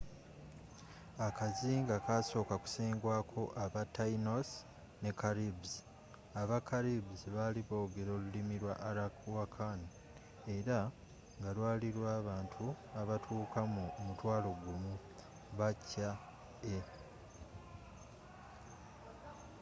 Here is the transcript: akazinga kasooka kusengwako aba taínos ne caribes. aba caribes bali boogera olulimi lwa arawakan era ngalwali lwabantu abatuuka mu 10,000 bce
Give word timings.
akazinga 1.27 1.95
kasooka 2.05 2.55
kusengwako 2.63 3.41
aba 3.63 3.81
taínos 3.95 4.49
ne 5.03 5.11
caribes. 5.21 5.73
aba 6.41 6.57
caribes 6.69 7.21
bali 7.35 7.61
boogera 7.69 8.11
olulimi 8.17 8.55
lwa 8.63 8.75
arawakan 8.89 9.79
era 10.57 10.79
ngalwali 11.39 11.89
lwabantu 11.97 12.65
abatuuka 13.01 13.59
mu 13.73 13.83
10,000 14.05 14.95
bce 15.57 16.07